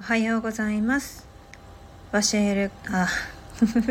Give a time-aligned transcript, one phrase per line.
[0.00, 1.28] おはようございます。
[2.10, 3.06] ワシェルあ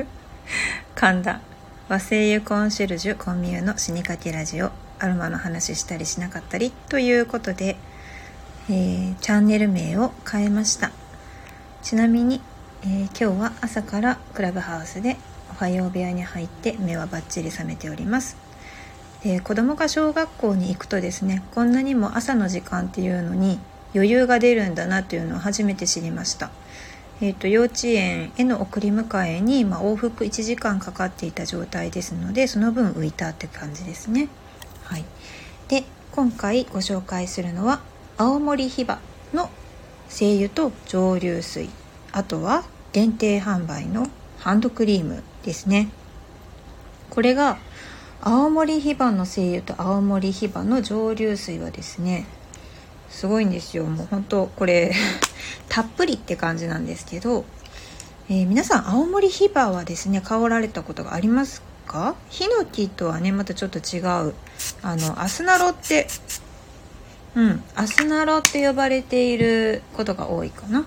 [0.95, 1.39] 噛んだ。
[1.87, 4.71] 和製油コンシェルジュコンミューの死にかけラジオ。
[4.97, 7.77] アロマの話したりしなかったりということで、
[8.69, 10.91] えー、チャンネル名を変えました。
[11.83, 12.41] ちなみに、
[12.81, 15.15] えー、今日は朝からクラブハウスで
[15.51, 18.35] おはよう部屋に入って目はバッチリ覚めております。
[19.23, 23.59] で子供が小学校に行くとですねこんなにも朝の時間っていうのに
[23.93, 26.51] 余裕が出るんだなというのを初めて知りました。
[27.21, 34.29] えーと、幼稚園への送り迎えに、まあ、往復1時間かかっていた状態ですのでその分浮いたって感じですね。
[34.85, 35.05] はい、
[35.67, 35.83] で
[36.13, 37.81] 今回ご紹介するのは
[38.17, 38.99] 青森ヒバ
[39.33, 39.49] の
[40.07, 41.69] 精油と蒸留水
[42.11, 42.63] あとは
[42.93, 44.07] 限定販売の
[44.39, 45.89] ハンドクリームですね。
[47.09, 47.57] これが
[48.21, 52.25] 青森ヒバの精油と青森ヒバの蒸留水はですね
[53.09, 53.83] すごいんですよ。
[53.85, 54.91] もう本当これ
[55.69, 57.45] たっぷりって感じなんですけど、
[58.29, 62.15] えー、皆さん青森ヒバはですね香られたことがありますか？
[62.29, 64.33] ヒノキとはねまたちょっと違う
[64.83, 66.07] あのアスナロって
[67.35, 70.85] うんアスナロって呼ばれていることが多いかな。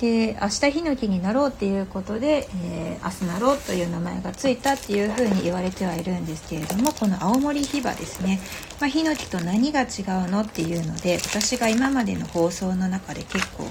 [0.00, 8.40] で明日ヒノキになろうっていうことで、えー、アスナロという名前がついたっていうふうに言われてはいるんですけれどもこの青森ヒバですね、
[8.80, 9.86] まあ、ヒノキと何が違う
[10.30, 13.70] のっていうので私が今までの放送の中で結構ね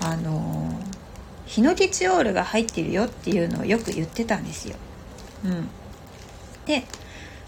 [0.00, 0.74] あのー、
[1.46, 4.76] ヒノキチオールが入ってるよっていうのをよく言ってたんですよ。
[5.44, 5.68] うん、
[6.66, 6.84] で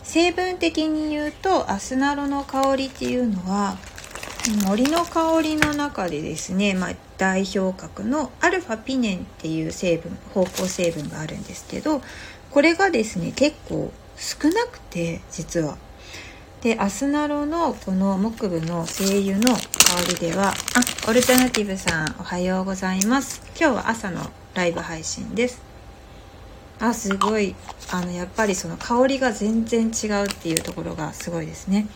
[0.03, 3.79] 成分的に言うとアスナロの香りっていうのは
[4.67, 6.91] 森の香りの中でですね、まあ、
[7.23, 12.03] 代表格のアルファピネンっていう成分芳香成分があるんですけど
[12.51, 15.79] これがですね結構少なくて実は。
[16.63, 19.61] でアスナロのこの木部の精油の香
[20.09, 20.55] りではあ
[21.09, 23.41] オルタナティブさんおはようございます。
[23.57, 25.63] 今日は朝のライブ配信です。
[26.81, 27.55] あすごい。
[27.93, 31.87] あのやっぱりその香りが全然違うっていうところがすごいですね。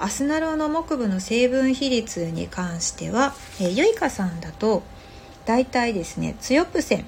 [0.00, 4.82] アスナロの木部の成分比率に関しては、えー、ゆいかさんだと
[5.44, 7.04] 大体ですねツヨプセン。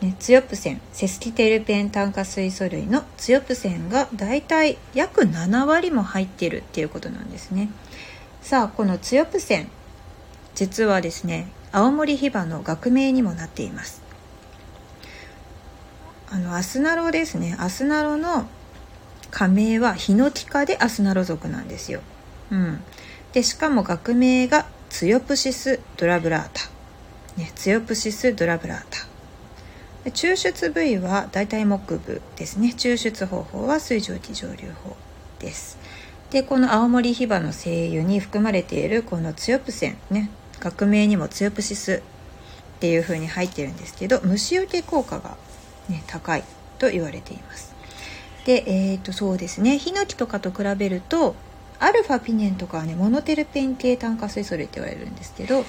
[0.00, 0.80] ね、ツヨプセン。
[0.92, 7.68] セスキテルペン炭化水素類のツヨプセンが大体約7割も入ってるっていうことなんですね。
[8.40, 9.68] さあこのツヨプセン。
[10.54, 14.00] 実はですね青森ヒバの学名にもなっています。
[16.30, 17.56] あのアスナロですね。
[17.58, 18.46] アスナロの
[19.40, 22.02] 仮名はヒノキ科でアスナロ属なんですよ。
[22.52, 22.78] うん、
[23.32, 28.98] でしかも学名がツヨプシス・ドラブラータ、ね、ツヨプシス・ドラブラータ。
[30.04, 32.74] で抽出部位は大体木部ですね。
[32.76, 34.94] 抽出方法は水蒸気蒸留法
[35.38, 35.78] です。
[36.30, 40.28] でこの青森ヒバの精油に含まれているこのツヨプセンね。
[40.58, 42.02] 学名にもツヨプシス
[42.76, 45.38] っていう風に入ってるんですけど虫除け効果が、
[45.88, 46.44] ね、高い
[46.78, 47.69] と言われています。
[48.44, 49.78] でえー、とそうですね。
[49.78, 51.34] ヒノキとかと比べると
[51.78, 55.64] アルファピネンとかはねモノテルペン系炭化水素類って言われるんですけど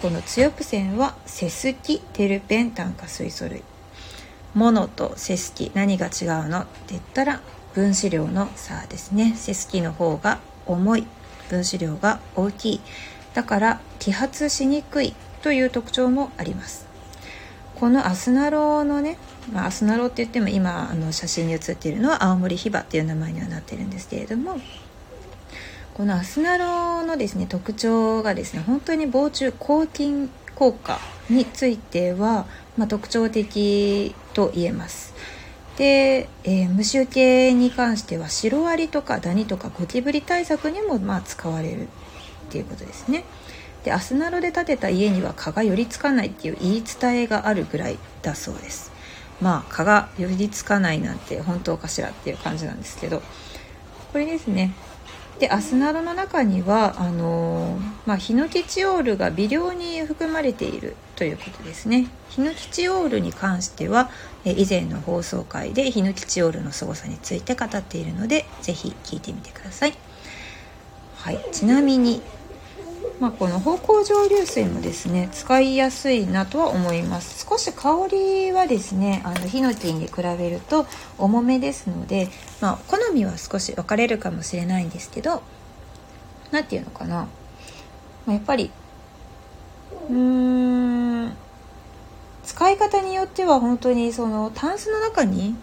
[0.00, 3.62] このツヨプセンはセスキテルペン炭化水素類。
[4.54, 6.60] モノとセスキ何が違うの？
[6.60, 7.40] って言ったら
[7.74, 9.34] 分子量の差ですね。
[9.34, 11.06] セスキの方が重い。
[11.48, 12.80] 分子量が大きい。
[13.34, 16.91] だから揮発しにくいという特徴もあります。
[17.82, 19.18] このアスナロのね
[19.52, 24.60] まあ、アスナロって言っても今あの写真に写っているのは青森ヒバっていう名前にはなってるんですけれども
[25.94, 35.12] このアスナロのですね特徴がですね本当に防虫抗菌効果については、まあ、特徴的と言えます。
[35.76, 41.86] で、えー、虫受けに関してはシロアリとかダニとかゴキブリ対策にもまあ使われるっ
[42.48, 43.24] ていうことですね。
[43.84, 48.92] でアスナロで建てた家には蚊が寄りつかないっていう言い伝えがあるぐらいだそうです。
[49.40, 53.22] まあ蚊が寄りつかないなんて本当かしらっていう感じなんですけど。
[54.12, 54.72] これですね。
[55.38, 62.06] でアスナロの中にはあのー、まあ、ヒノキチオールが微量に含まれているということですね。
[62.28, 64.10] ヒノキチオールに関しては
[64.44, 69.94] 以前の放送回でヒノキチオールの凄さについて語っているので是非聞いてみてください。
[71.16, 71.40] はい。
[71.50, 72.20] ちなみに
[73.20, 80.86] まあ、この芳香蒸留水もですね使いやすいなとは思います少し香りはですねあのヒノキに比べると
[81.18, 82.28] 重めですので、
[82.60, 85.42] まあ、好みは少し分かれるかもしれないんですけど
[86.50, 87.28] 何て言うのかな、ま
[88.28, 88.70] あ、やっぱり
[90.10, 91.36] うーん
[92.44, 95.54] 使い方によっては本当にそのタンスの中に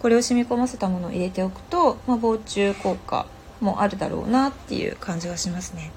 [0.00, 3.26] これを染み込ませたものを入れておくと、まあ、防虫効果
[3.60, 5.92] もあるだろうなっていう感じがしますね。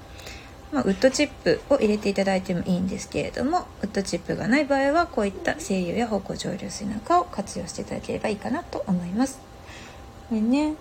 [0.72, 9.40] まあ、ウッドチップを入れていただいてもいいんですけれどもウッドチップがない場合はこういった精油や芳香蒸留水なんかを活用していただければいいかなと思います。
[10.28, 10.74] これね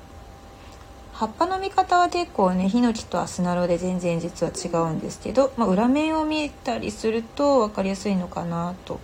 [1.14, 9.00] 葉っぱの見方は結構ねヒノキとアスナロで全然実は違うんですけど、まあ、裏面を見たりすると分かりやすいのかなと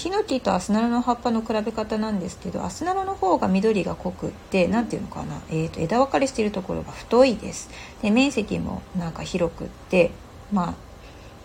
[0.00, 7.68] ヒノキとアスナロの葉っぱの比べ方なんですけどアスナロの方が緑が濃くって何ていうのかな、えーと、枝分かれしているところが太いです。
[8.00, 10.10] で面積もなんか広くって
[10.50, 10.74] ま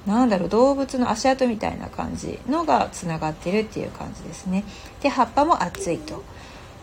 [0.06, 4.64] あなんだろう動物の足跡みたいな感じのがつながってるっていう感じですね。
[5.02, 6.24] で葉っぱも厚いと。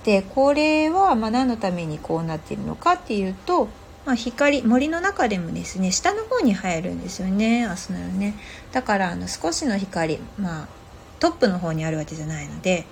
[0.04, 3.68] でこれはま何のためにこうなっているのかっていうと
[4.04, 8.34] まあ、光森の中でもですね下の方に生えるんですよねアスナロね。
[8.72, 10.81] だからあの少しの光まあ
[11.22, 12.84] トップの方にあるわけじゃないので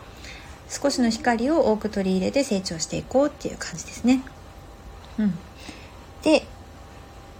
[0.68, 4.22] 少しの光を多く取り入れて成長していこうっていう感じですね。
[5.18, 5.38] うん、
[6.22, 6.46] で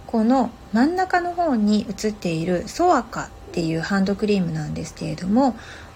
[0.05, 5.55] この真ん中の方に写っているソアカっていうハンドクリームなんですけれども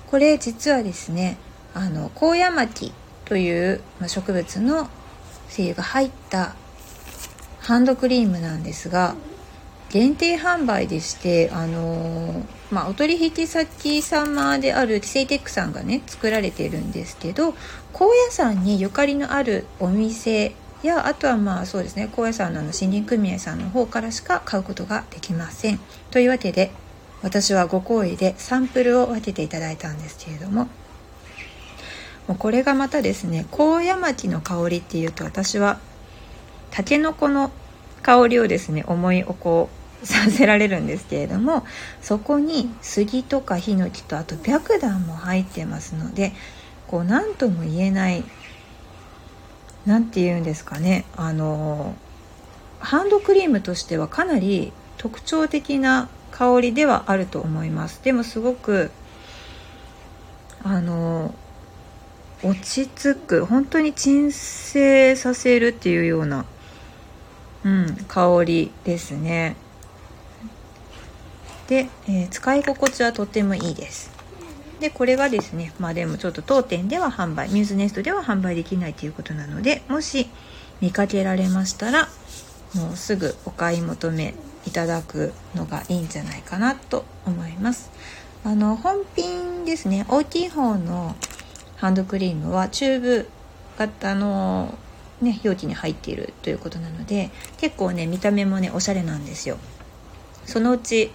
[0.10, 1.36] これ実はですね
[1.74, 2.94] あの高野巻
[3.26, 4.88] という植物の
[5.50, 6.56] 精油が入った
[7.60, 9.16] ハンドクリームなんですが
[9.90, 17.54] 限定販売でしてあのー、まあ、お取引先様であるキセイテックさんがね作られてるんですけど
[17.94, 20.54] 高野山にゆかりのあるお店
[20.84, 25.80] やあとはまあそうですね高野山の森林組合さんの方からしか買うことができません。
[26.12, 26.72] というわけで
[27.22, 30.68] 私はご好意でサンプルを分けていただいたんですけれども。
[32.28, 35.80] もうこれがまたですね高野町の香りっていうと私は
[36.72, 37.52] たけのこの
[38.06, 39.70] 香りをですね思い起こ
[40.04, 41.66] させられるんですけれども
[42.02, 46.32] そこに杉とかヒノキとあと白檀も入ってますので
[46.86, 48.24] こう何とも言えない
[49.88, 51.96] 何て言うんですかねあの
[52.80, 58.04] ハンドクリームとしてはかなり特徴的な香りではあると思います。
[58.04, 58.92] でもすごく
[60.64, 61.34] あの
[62.44, 66.46] 落ち着く本当に鎮静させるっていうような、
[67.66, 69.56] うん、香りですね。
[71.68, 74.12] で、えー、使い心地はとってもいいです。
[74.80, 80.28] でこれがですねまあでもちょっと当店では販売ミューズネストでは販売できないということなのでもし
[80.82, 82.10] 見かけられましたら
[82.74, 84.34] もうすぐお買い求め
[84.68, 87.90] いただくのがいいんじゃないかなと思います。
[88.44, 91.16] あの本品ですね大きい方の
[91.78, 93.30] ハンドクリームはチューブ
[93.78, 94.78] 型の
[95.22, 99.58] ね容器に入っているということなので結構ね見た目もねおしゃれなんですよ。
[100.46, 101.12] そのうち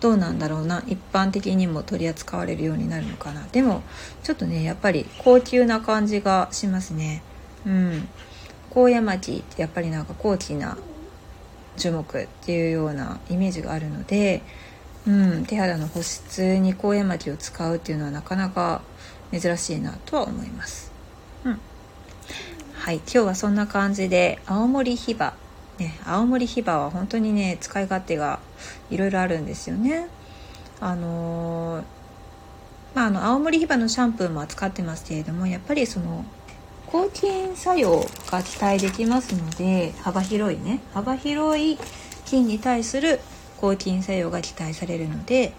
[0.00, 3.46] どうなんだろうな一般的にも取り扱われるようになるのかな。
[3.50, 3.82] でも
[4.22, 7.22] ちょっとねやっぱり高級な感じがしますね。
[7.66, 8.08] うん。
[8.70, 10.76] 高野町ってやっぱりなんか高貴な
[11.76, 14.42] 樹木っていうようなイメージがあるので、
[15.06, 18.82] うん、手肌の保湿に高野町を使うっていうのはなかなか
[19.32, 20.92] 珍しいなとは思います。
[21.44, 21.60] うん、
[22.84, 25.32] はい今日はそんな感じで青森ヒバ
[25.78, 28.40] ね、青森ヒバは本当にね使い勝手が
[28.90, 30.06] いろいろあるんですよね。
[30.80, 31.84] あのー、
[32.94, 36.26] まあ、あの青森ヒバのシャンプーも扱ってますけれどもやっぱりその
[36.86, 41.78] 抗菌作用が期待できますので幅広いね幅広い
[42.26, 43.18] 菌に対する
[43.62, 45.54] 抗菌作用が期待されるので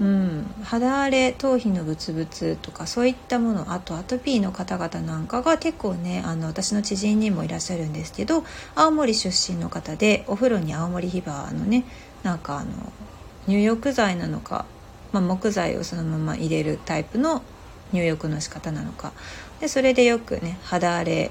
[0.00, 8.44] うん、肌荒れ頭皮のブツブツとかそういったものあとアトピーの方々なんかが結構ねあの私の知人にもいらっしゃるんですけど
[8.76, 11.84] 青森出身の方でお風呂に青森ヒバのね
[12.22, 12.70] なんかあの
[13.48, 14.66] 入浴剤なのか、
[15.10, 17.42] まあ、木材をそのまま入れるタイプの
[17.92, 19.12] 入浴の仕方なのか。
[19.60, 21.30] でそれでよくね肌荒れ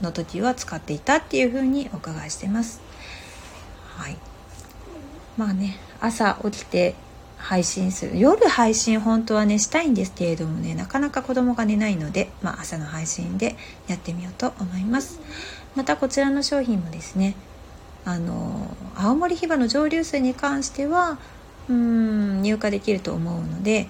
[0.00, 2.80] の時は使っていたっていう風にお伺いしてます。
[3.96, 4.16] はい。
[5.36, 6.94] まあね朝起きて
[7.36, 8.18] 配信する。
[8.18, 13.56] 夜配信本当はねしたいんですけれどもねなかなか子供が寝ないので、まあ、朝の配信で
[13.88, 15.20] やってみようと思います。
[15.74, 17.34] またこちらの商品もですね
[18.04, 21.18] あの青森ひばの蒸留水に関しては
[21.68, 23.88] うん入荷できると思うので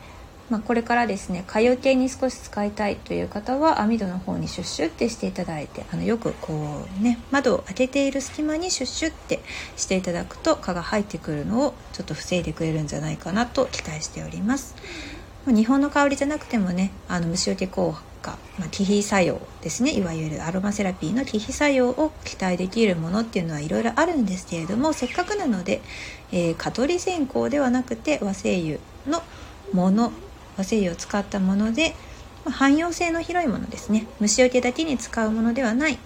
[0.49, 9.41] まあ、これからですね蚊よけに少し使いたいという方は網戸の方にシュッシュってしていただいてあのよくこうね窓を開けている隙間にシュッシュって
[9.76, 14.75] していただくと蚊が入ってくるのをちょっと防いでくれるんじゃないかなと期待しております。
[15.47, 19.93] 日本の香りじゃなくてもねあの虫除け効果、まあ、気比作用ですね。
[19.93, 25.83] いわゆるアロマセラピーの気比作用を期待できるものっていうのはいろいろあるんですけれどもせっかくなので、
[26.33, 29.23] えー、蚊取り線香ではなくて和精油の
[29.73, 30.12] もの
[30.57, 31.95] 和精油を使ったもので
[32.45, 34.07] ま汎用性の広いものですね。
[34.21, 35.99] 虫除けだけに使うものではない。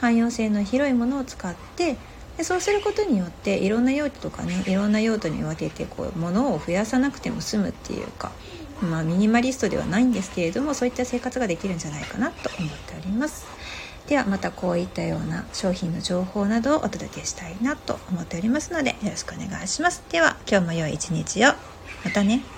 [0.00, 1.96] 汎用性の広いものを使って
[2.36, 8.30] でそうすることによっていろんな用途とかねいろんな用途に分けてこう物を増やさなくても済むっていうか
[8.82, 13.46] まあミニマリストではないんですけれどもそういった生活ができるんじゃないかなと思っております。
[14.06, 20.04] ではまたこういったような商品の情報などをお届けしたいなと思っておりますのでよろしくお願いします。
[20.10, 21.54] では今日も良い一日を。
[22.04, 22.55] またね。